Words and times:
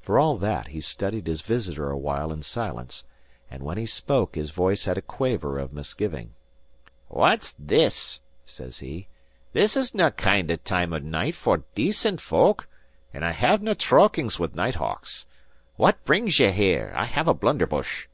For 0.00 0.18
all 0.18 0.36
that, 0.38 0.66
he 0.74 0.80
studied 0.80 1.28
his 1.28 1.42
visitor 1.42 1.90
awhile 1.90 2.32
in 2.32 2.42
silence, 2.42 3.04
and 3.48 3.62
when 3.62 3.78
he 3.78 3.86
spoke 3.86 4.34
his 4.34 4.50
voice 4.50 4.86
had 4.86 4.98
a 4.98 5.00
quaver 5.00 5.60
of 5.60 5.72
misgiving. 5.72 6.34
"What's 7.06 7.52
this?" 7.52 8.18
says 8.44 8.80
he. 8.80 9.06
"This 9.52 9.76
is 9.76 9.94
nae 9.94 10.10
kind 10.10 10.50
of 10.50 10.64
time 10.64 10.92
of 10.92 11.04
night 11.04 11.36
for 11.36 11.62
decent 11.76 12.20
folk; 12.20 12.66
and 13.14 13.24
I 13.24 13.30
hae 13.30 13.58
nae 13.58 13.74
trokings* 13.74 14.40
wi' 14.40 14.48
night 14.54 14.74
hawks. 14.74 15.26
What 15.76 16.04
brings 16.04 16.40
ye 16.40 16.50
here? 16.50 16.92
I 16.96 17.04
have 17.06 17.28
a 17.28 17.32
blunderbush." 17.34 18.08